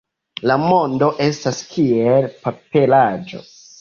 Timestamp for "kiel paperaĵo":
1.75-3.45